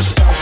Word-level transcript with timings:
just. 0.00 0.39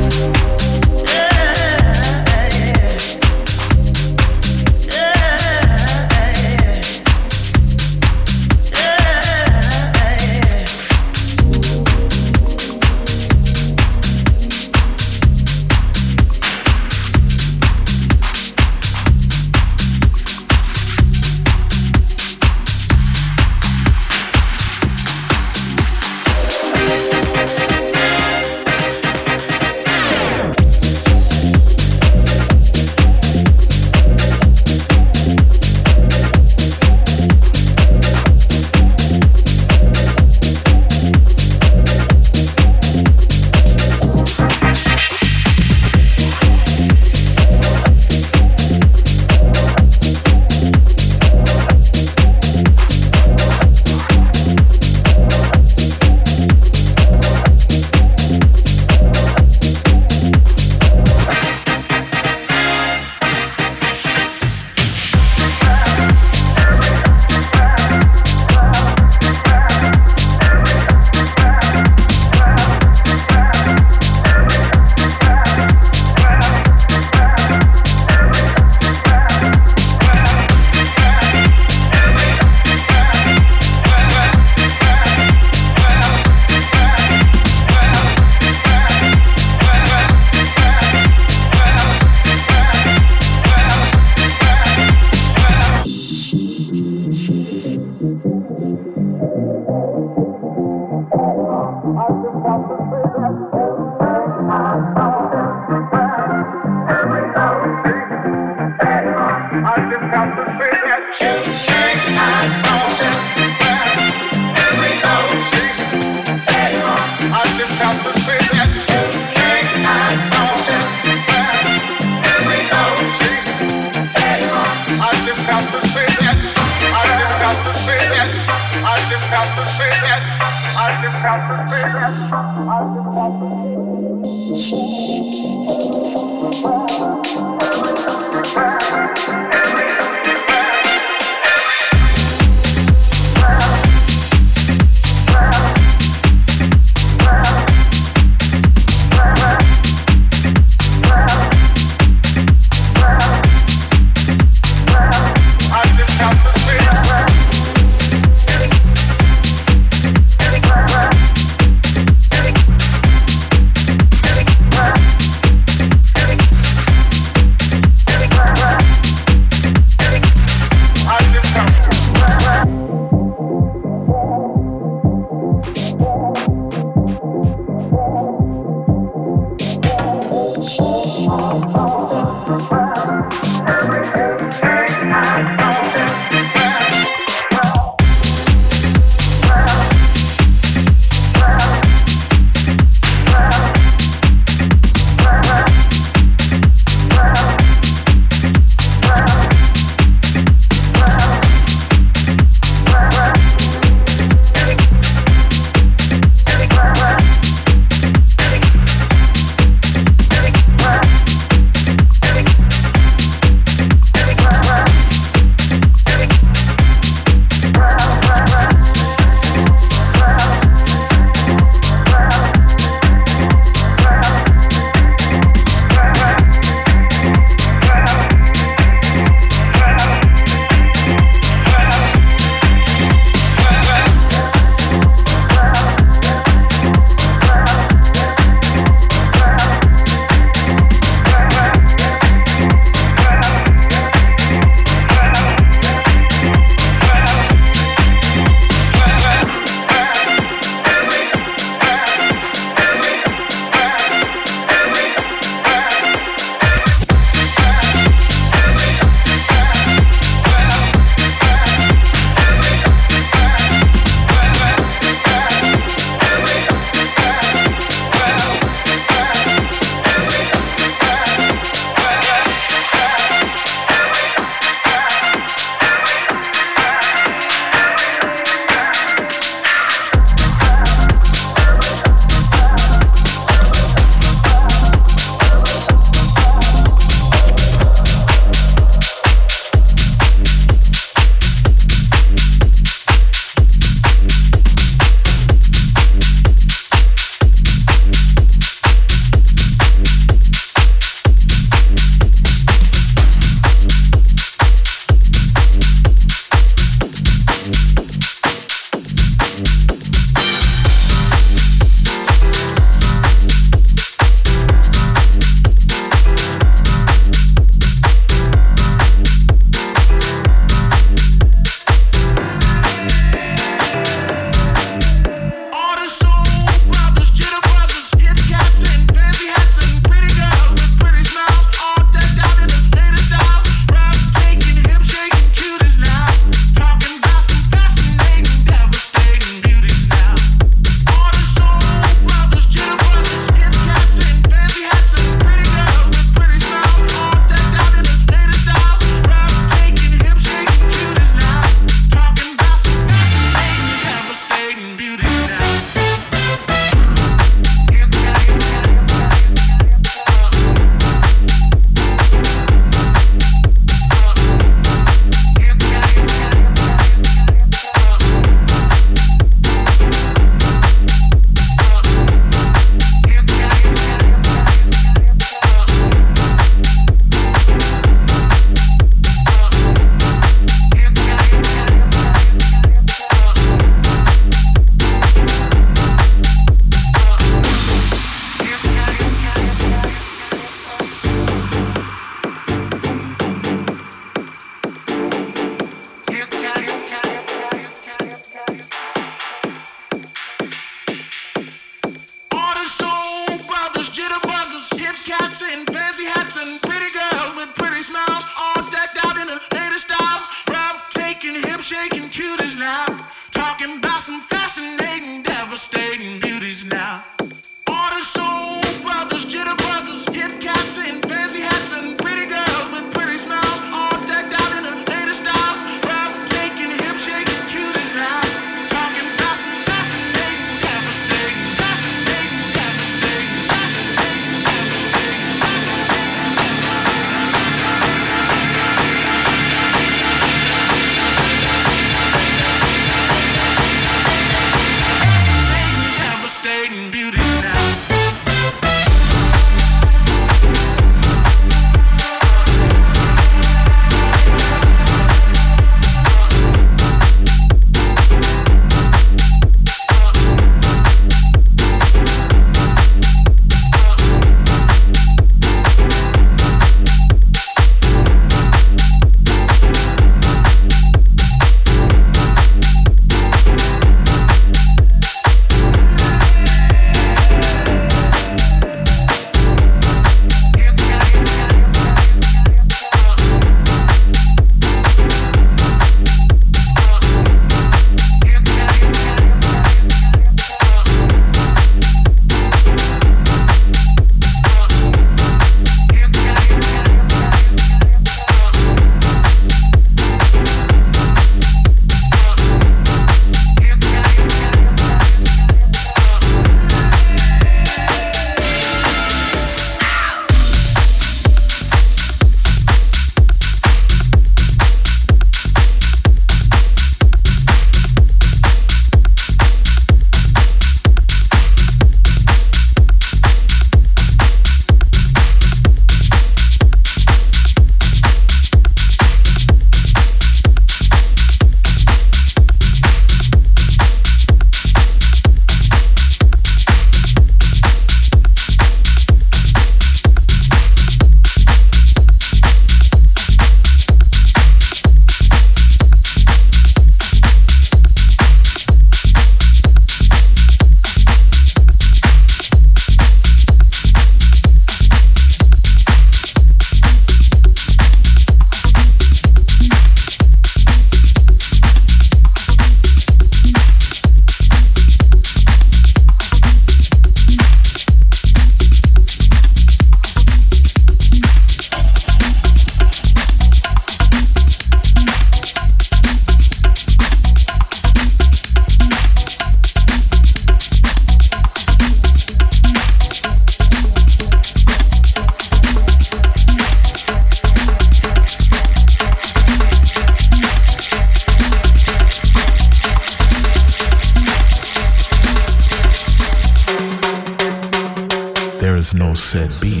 Is 599.53 599.81
no 599.83 600.00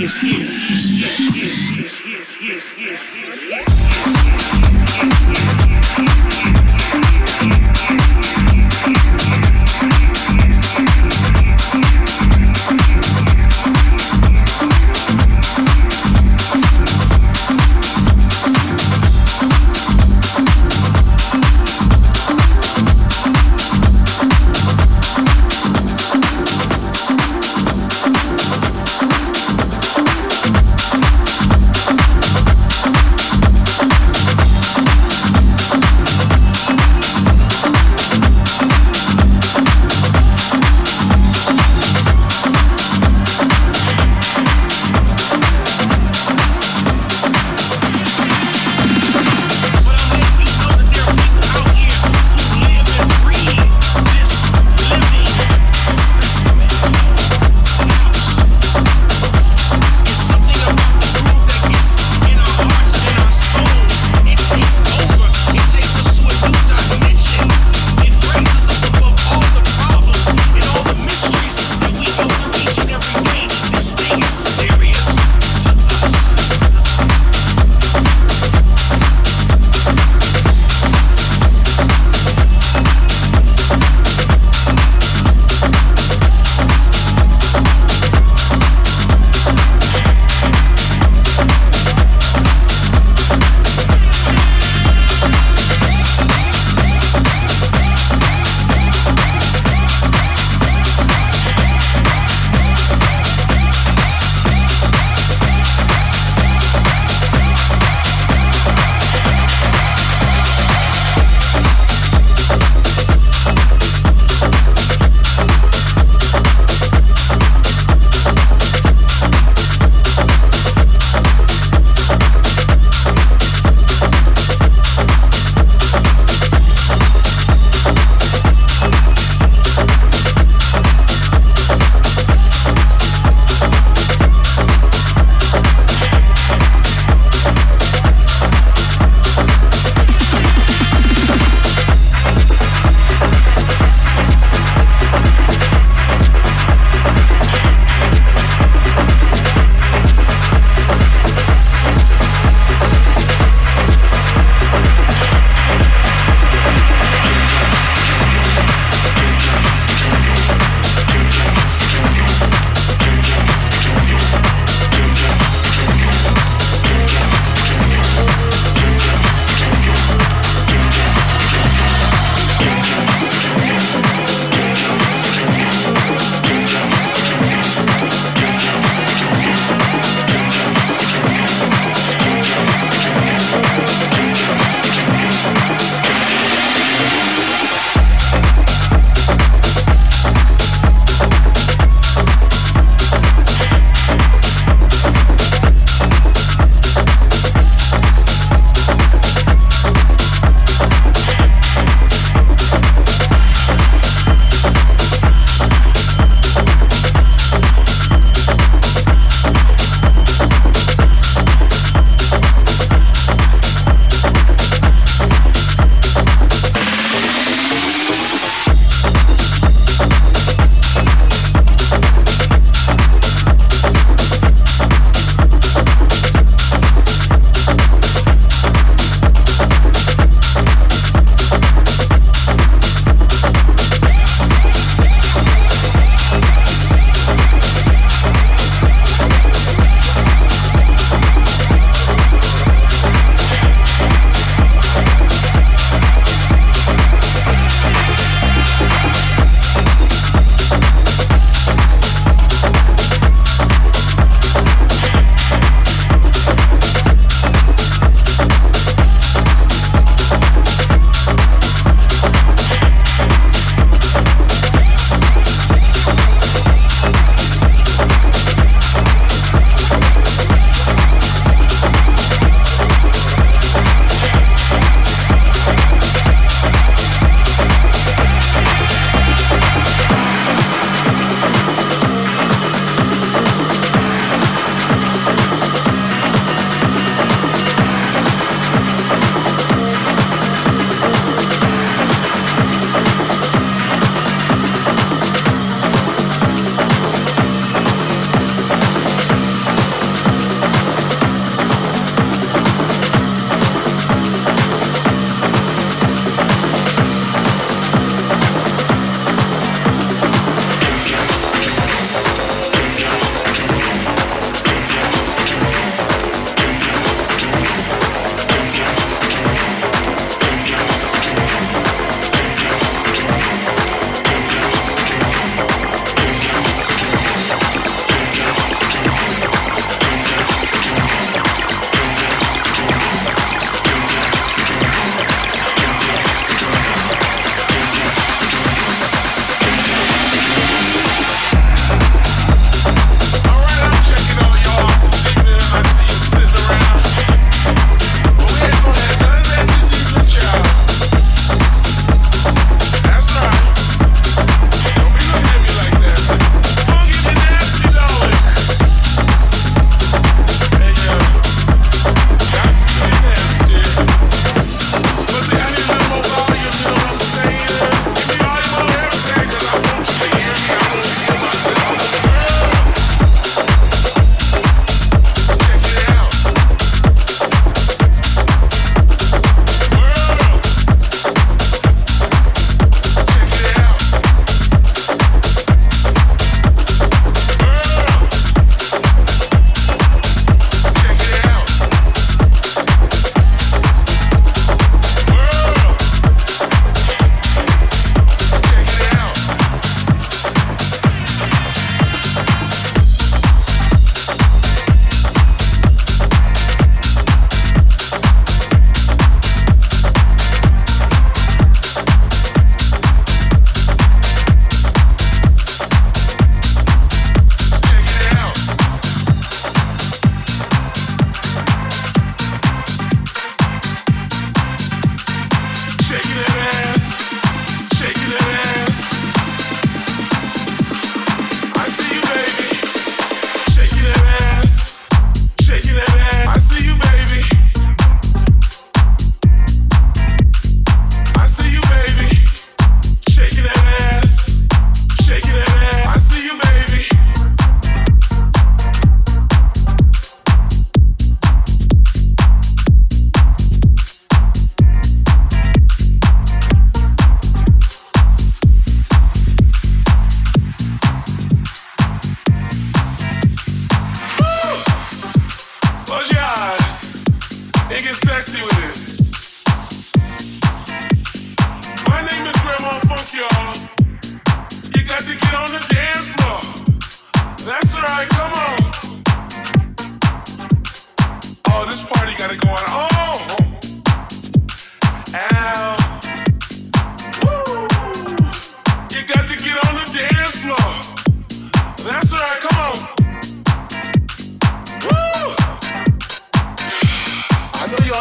is 0.00 0.20
here 0.20 0.46
to 0.46 0.76
stay. 0.76 1.18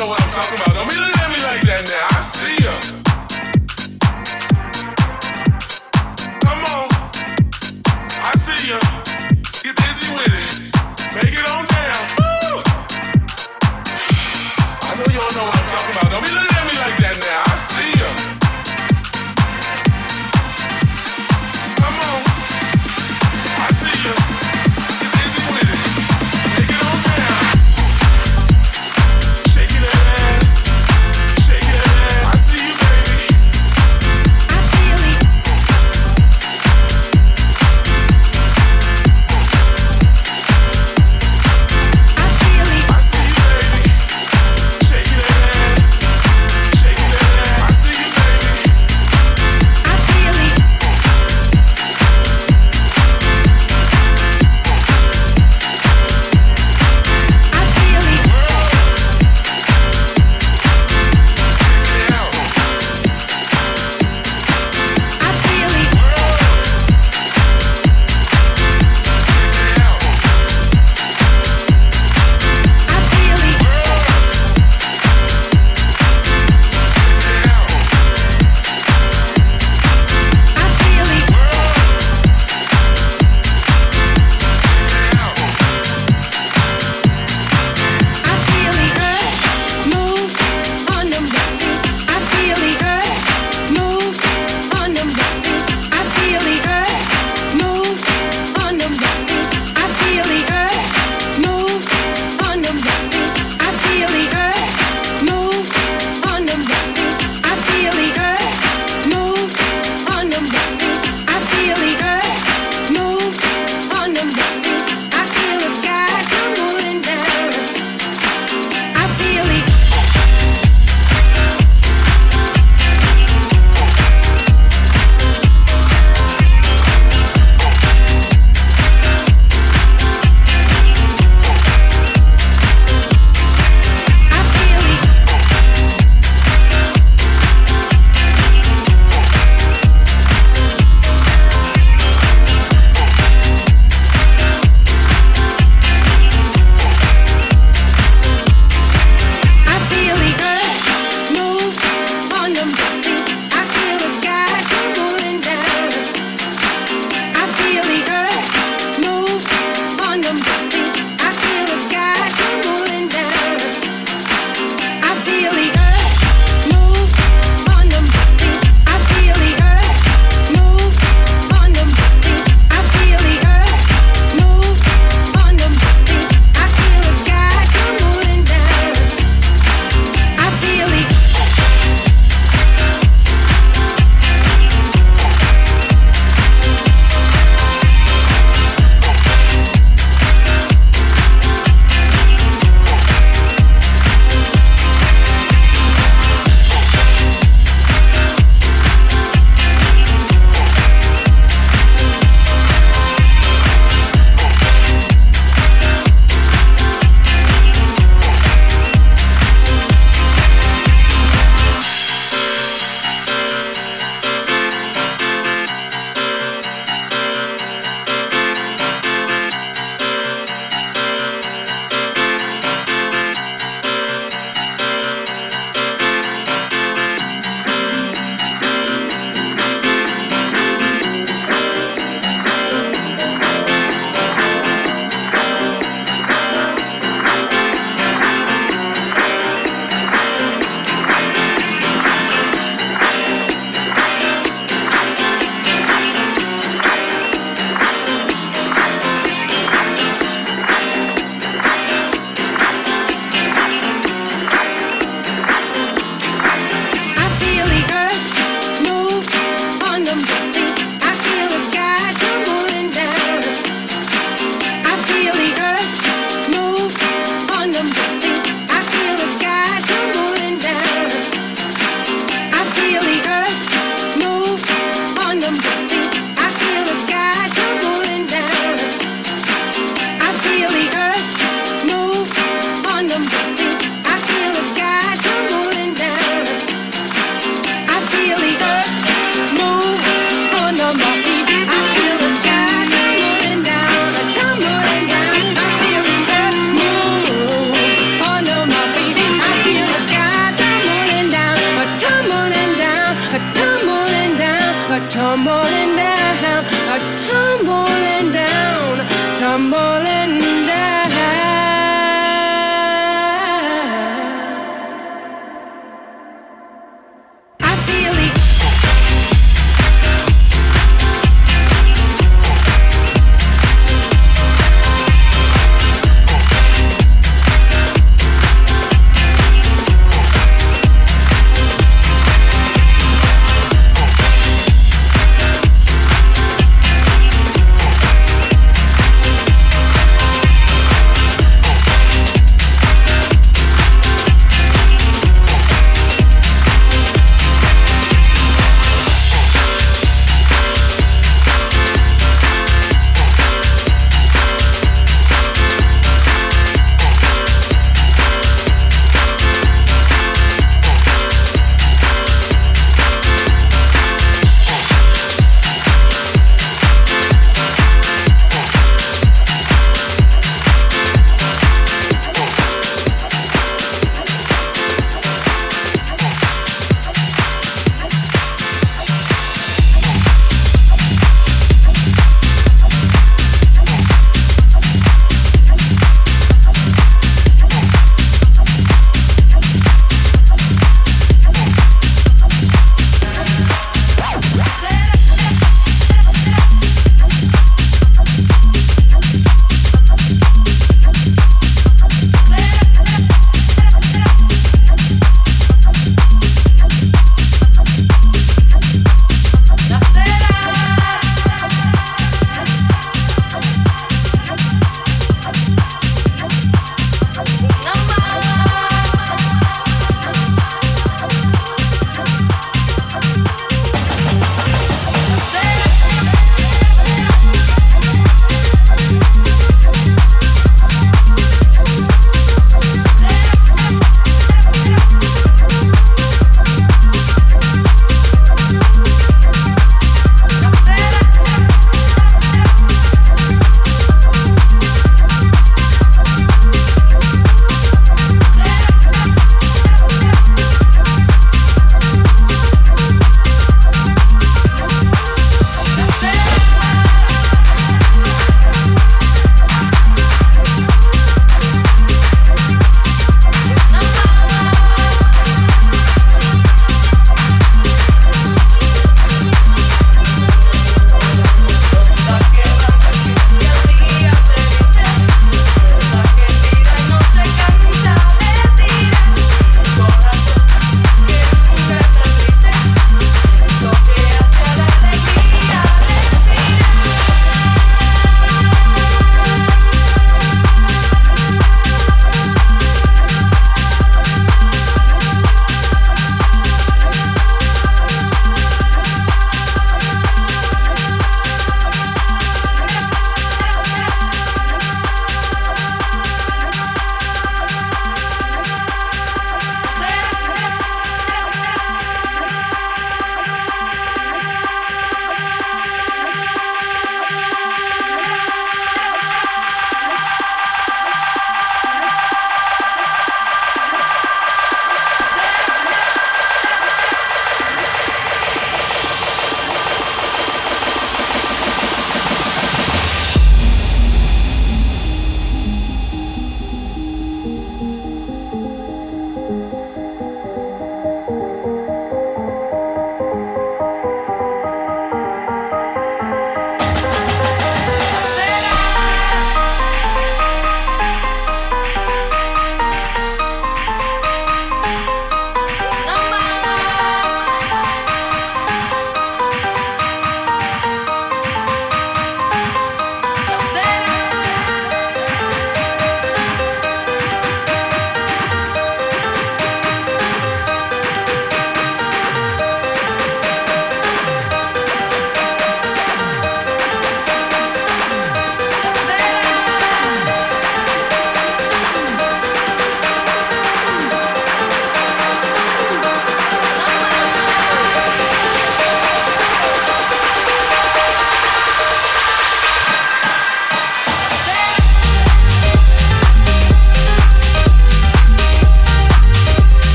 Know 0.00 0.06
what 0.06 0.22
I'm 0.22 0.30
talking 0.30 0.58
about. 0.58 0.74
Don't 0.74 0.88
be 0.88 1.19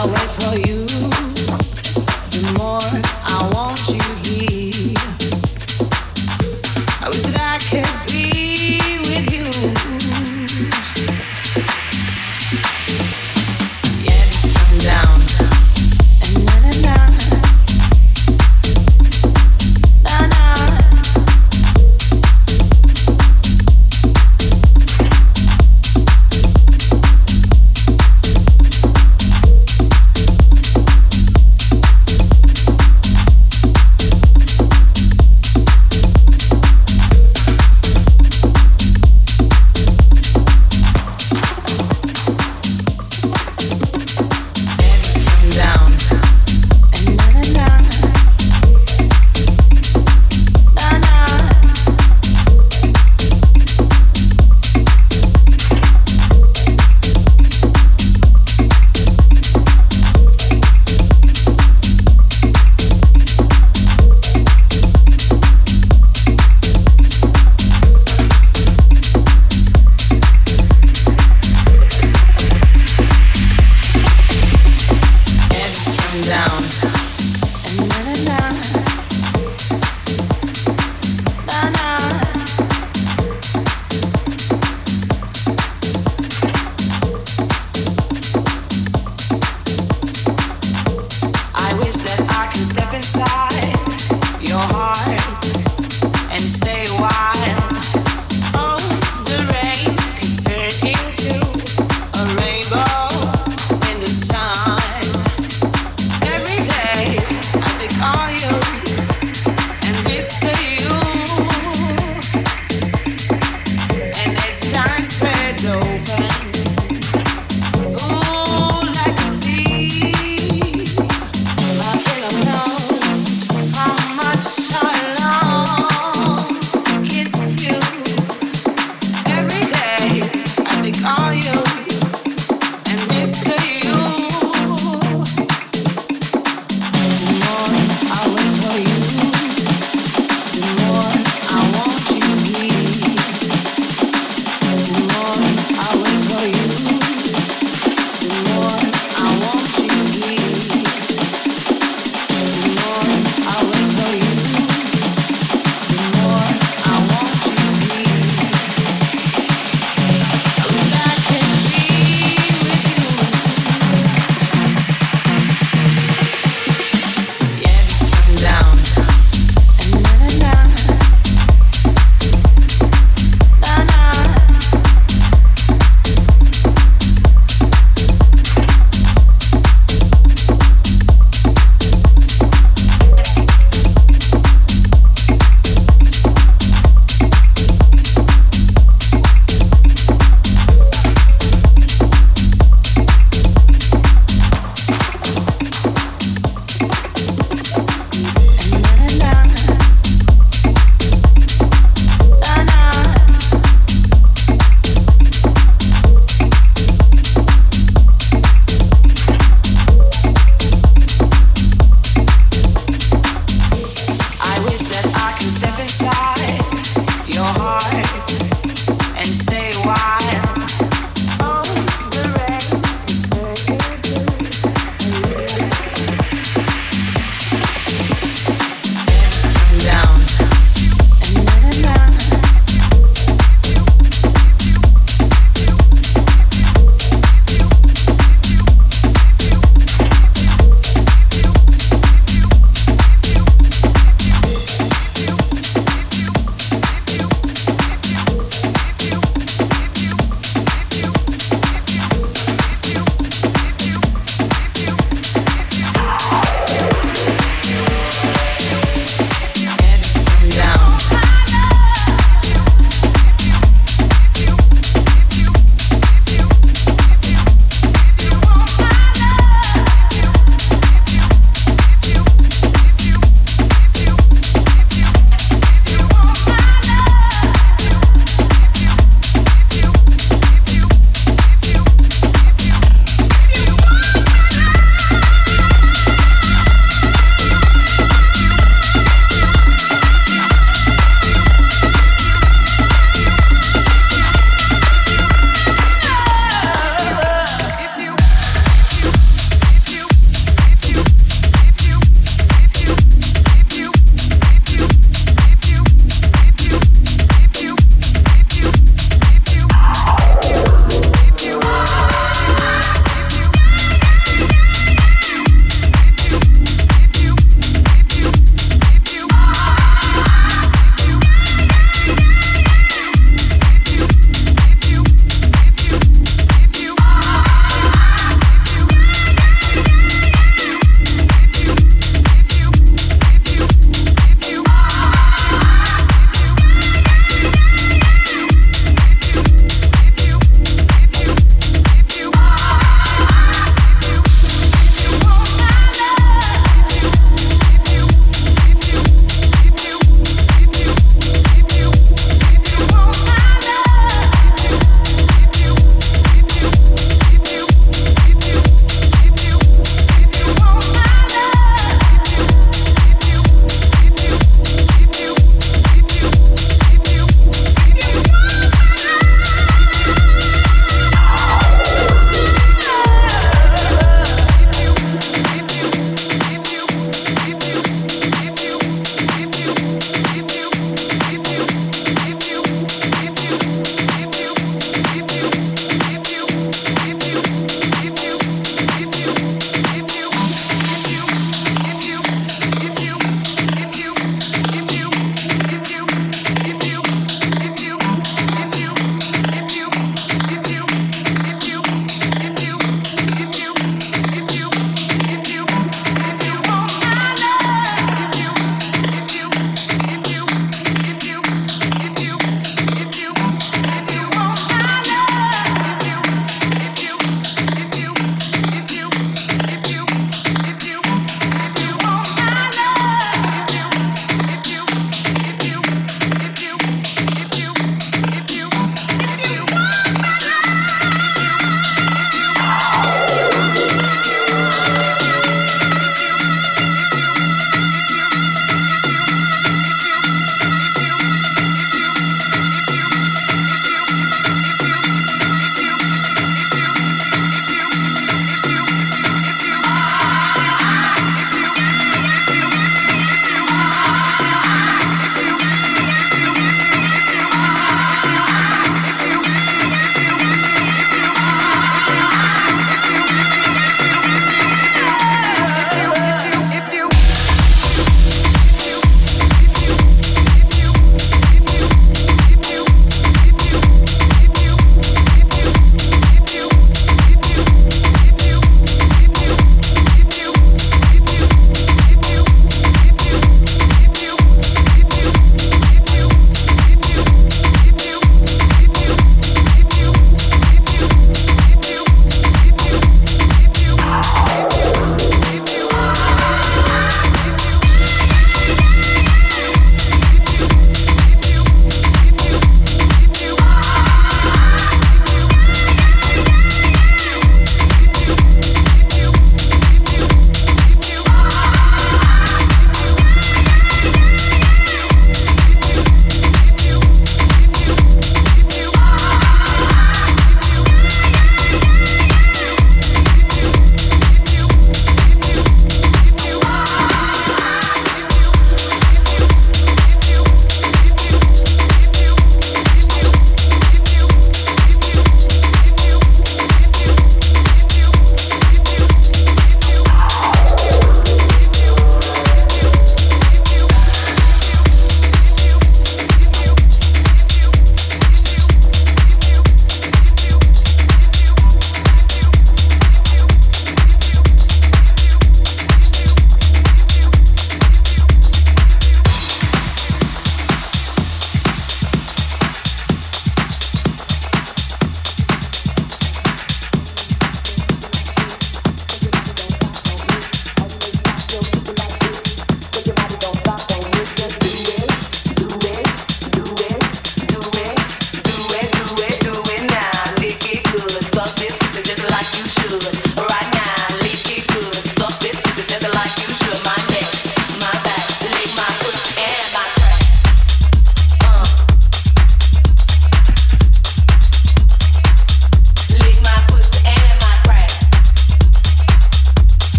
I'll 0.00 0.06
wait 0.06 0.30
for 0.30 0.58
you. 0.60 0.77